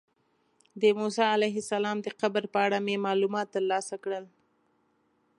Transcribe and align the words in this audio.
د 0.81 0.83
موسی 0.99 1.25
علیه 1.35 1.55
السلام 1.63 1.97
د 2.01 2.07
قبر 2.21 2.43
په 2.53 2.59
اړه 2.65 2.77
مې 2.85 2.95
معلومات 3.05 3.47
ترلاسه 3.55 3.95
کړل. 4.03 4.25